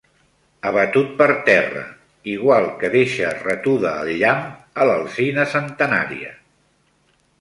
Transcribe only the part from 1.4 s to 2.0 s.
terra,